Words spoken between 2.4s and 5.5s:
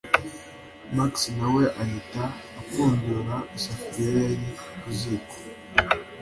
apfundura isafuriya yari kuziko